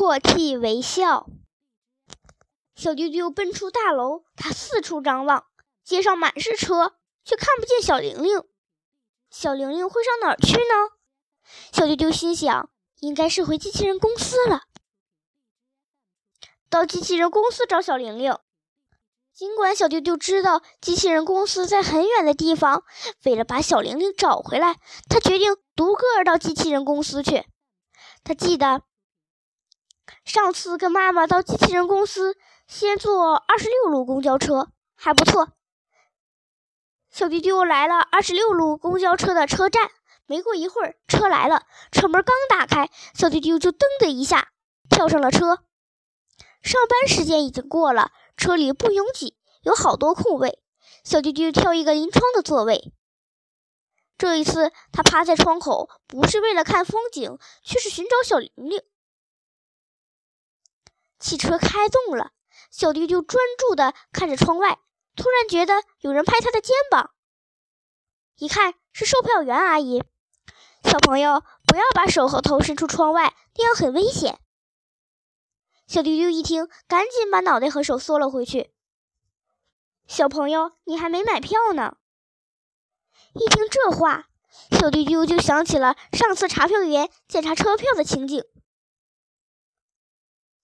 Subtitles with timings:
[0.00, 1.26] 破涕为笑。
[2.74, 5.44] 小丢丢奔出大楼，他四处张望，
[5.84, 8.42] 街上满是车，却看不见小玲玲。
[9.30, 10.96] 小玲玲会上哪儿去呢？
[11.70, 12.70] 小丢丢心想，
[13.00, 14.62] 应该是回机器人公司了。
[16.70, 18.34] 到机器人公司找小玲玲。
[19.34, 22.84] 尽管小丢丢知道机器人公司在很远的地方，
[23.26, 24.78] 为了把小玲玲找回来，
[25.10, 27.44] 他决定独个儿到机器人公司去。
[28.24, 28.82] 他记得
[30.24, 35.52] 上次跟妈妈到机器人公司，先坐二十六路公交车，还不错。
[37.10, 39.90] 小丢丢来了二十六路公交车的车站，
[40.26, 44.52] 没过一会儿，车来了，车门刚打开，小丢丢就噔的一下
[44.88, 45.58] 跳上了车。
[46.62, 48.12] 上班时间已经过了。
[48.36, 50.62] 车里不拥挤，有好多空位。
[51.04, 52.92] 小丢丢挑一个临窗的座位。
[54.16, 58.82] 这一次，他趴在窗口，不是为了看风景，却是寻找小玲玲。
[61.20, 62.32] 汽车开动了，
[62.70, 64.80] 小丢丢专注地看着窗外，
[65.14, 67.10] 突然觉得有人拍他的肩膀。
[68.36, 70.02] 一看是售票员阿姨。
[70.82, 74.40] 小朋友，不要把手和头伸出窗外，那样很危险。
[75.86, 78.72] 小丢丢一听，赶紧把脑袋和手缩了回去。
[80.06, 81.98] 小朋友，你还没买票呢。
[83.34, 84.28] 一听这话，
[84.70, 88.42] 小丢丢就想起了上次查票员检查车票的情景。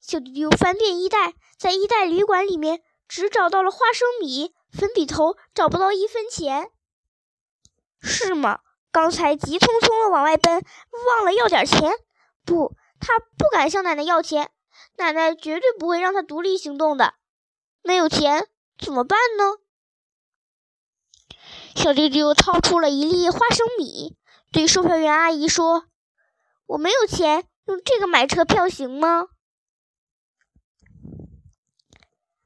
[0.06, 6.70] 小丢丢翻遍衣袋，在衣袋旅馆里面只找到了花生米、粉笔头，找不到一分钱。
[8.00, 8.60] 是吗？
[8.92, 10.64] 刚才急匆匆的往外奔，
[11.08, 11.92] 忘了要点钱。
[12.44, 14.52] 不，他不敢向奶奶要钱。
[14.96, 17.14] 奶奶绝对不会让他独立行动的。
[17.82, 18.46] 没有钱
[18.78, 19.56] 怎么办呢？
[21.74, 24.16] 小丢丢掏出了一粒花生米，
[24.52, 25.86] 对售票员阿姨说
[26.66, 29.30] ：“我没有钱，用这个买车票行吗？”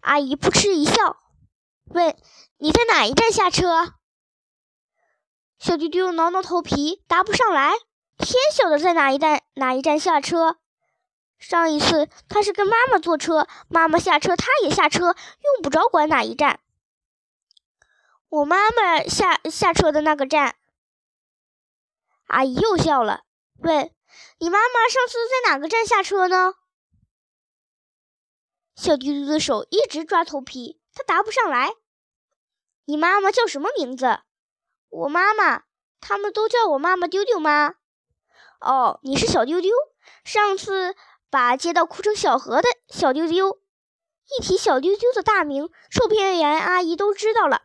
[0.00, 1.16] 阿姨扑哧一笑，
[1.84, 2.16] 问
[2.58, 3.94] ：“你在哪一站下车？”
[5.58, 7.72] 小丢丢挠挠头皮，答不上来。
[8.16, 10.58] 天晓得在哪一站哪一站下车。
[11.38, 16.60] 上一次他是跟妈妈坐车，妈妈下车他也下车，用不着管哪一站。
[18.28, 20.56] 我妈妈下下车的那个站。
[22.26, 23.24] 阿姨又笑了，
[23.58, 23.90] 问
[24.38, 26.54] ：“你妈妈上次在哪个站下车呢？”
[28.80, 31.74] 小丢丢的手一直抓头皮，他答不上来。
[32.86, 34.20] 你妈妈叫什么名字？
[34.88, 35.64] 我妈妈，
[36.00, 37.74] 他们都叫我妈妈丢丢吗？
[38.58, 39.70] 哦，你是小丢丢，
[40.24, 40.94] 上次。
[41.28, 43.60] 把接到哭成小河的小丢丢，
[44.36, 47.62] 一提小丢丢的大名，售票员阿姨都知道了。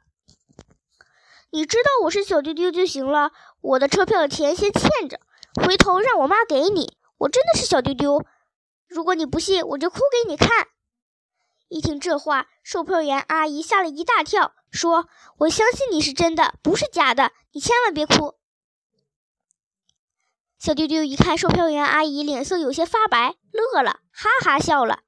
[1.49, 3.31] 你知道我是小丢丢就行了，
[3.61, 5.19] 我的车票的钱先欠着，
[5.65, 6.99] 回头让我妈给你。
[7.17, 8.23] 我真的是小丢丢，
[8.87, 10.67] 如果你不信，我就哭给你看。
[11.67, 15.09] 一听这话，售票员阿姨吓了一大跳，说
[15.39, 18.37] ：“我相信你是真的，不是假的，你千万别哭。”
[20.59, 25.03] 小丢丢一看售票员阿姨脸色有些发白，乐了，哈哈笑了。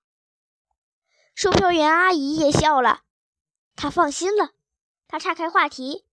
[1.34, 3.02] 售票员阿姨也笑了，
[3.76, 4.52] 她放心了。
[5.08, 6.06] 她岔开话题：“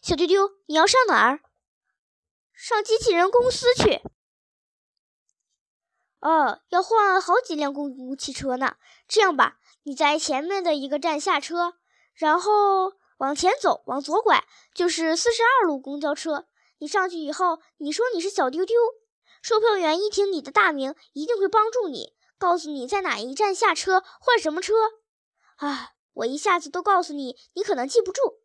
[0.00, 1.40] 小丢丢，你要上哪儿？
[2.52, 4.00] 上机器人公司去。
[6.20, 8.76] 哦，要换好几辆公共汽车呢。
[9.06, 11.74] 这样吧，你在前面的一个站下车，
[12.14, 16.46] 然后往前走，往左拐，就是四十二路公交车。”
[16.78, 18.76] 你上去以后，你说你是小丢丢，
[19.40, 24.74] 售票员一听你的大名，一定会帮助你，告诉你在哪一站下车，换什么车。
[25.56, 28.42] 啊，我一下子都告诉你，你可能记不住。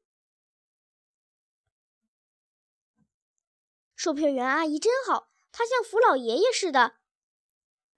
[3.96, 6.98] 售票员阿姨真好，她像扶老爷爷似的，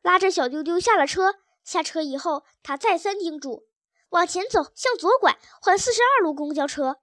[0.01, 1.35] 拉着小丢丢下了车。
[1.63, 3.67] 下车以后，他再三叮嘱：
[4.09, 7.01] 往前走，向左拐，换四十二路公交车。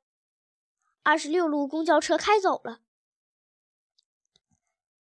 [1.03, 2.81] 二十六路公交车开走了。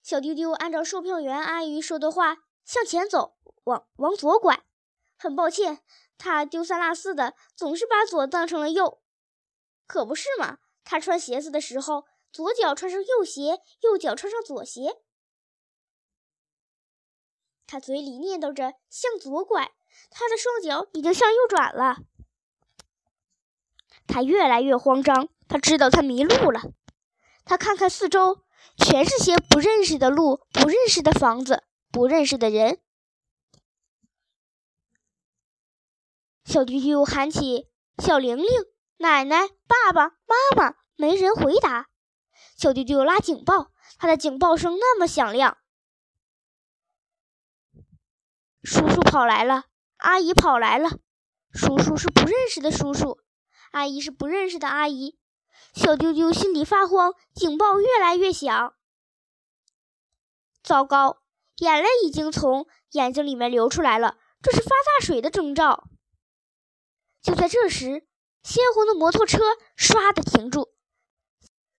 [0.03, 4.63] 小丢丢按照售票员阿姨说的话向前走，往往左拐。
[5.17, 5.83] 很抱歉，
[6.17, 9.01] 他丢三落四的，总是把左当成了右。
[9.87, 10.59] 可不是嘛？
[10.83, 15.01] 他穿鞋子的时候，左脚穿上右鞋，右脚穿上左鞋。
[17.67, 19.71] 他嘴里念叨着向左拐，
[20.09, 21.97] 他的双脚已经向右转了。
[24.07, 26.61] 他越来越慌张，他知道他迷路了。
[27.45, 28.43] 他看看四周。
[28.79, 32.79] 全是些不认识的路、不认识的房子、不认识的人。
[36.45, 38.47] 小丢丢喊起：“小玲玲，
[38.97, 41.87] 奶奶，爸爸妈妈！”没人回答。
[42.55, 45.57] 小丢丢拉警报，他的警报声那么响亮。
[48.69, 49.63] 叔叔跑来了，
[49.95, 50.89] 阿姨跑来了。
[51.53, 53.17] 叔叔是不认识的叔叔，
[53.71, 55.17] 阿姨是不认识的阿姨。
[55.73, 58.73] 小丢丢心里发慌，警报越来越响。
[60.61, 61.21] 糟糕，
[61.59, 65.85] 眼泪已经从眼睛里面流出来了，这是发大水的征兆。
[67.21, 68.05] 就在这时，
[68.43, 69.39] 鲜红的摩托车
[69.77, 70.73] 唰的停住，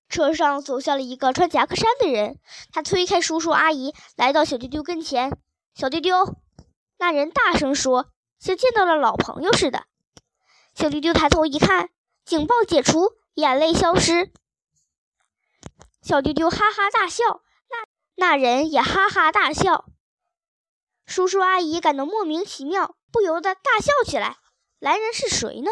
[0.08, 2.40] 车上走下了一个穿夹克衫的人。
[2.72, 5.38] 他推开叔叔阿姨，来到小丢丢跟前。
[5.74, 6.34] 小丢丢，
[6.98, 9.86] 那人大声说，像见到了老朋友似的。
[10.74, 11.90] 小丢丢抬头一看，
[12.24, 14.32] 警报解除，眼泪消失。
[16.02, 17.86] 小丢丢哈哈大笑，那
[18.16, 19.86] 那人也哈哈大笑。
[21.06, 24.36] 叔叔阿姨感到莫名其妙，不由得大笑起来。
[24.78, 25.70] 来人是谁呢？